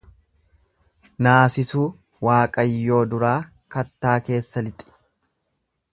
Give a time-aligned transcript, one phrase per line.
[1.27, 1.83] Naasisuu
[2.29, 3.37] Waaqayyoo duraa
[3.77, 4.91] kattaa keessa lixi.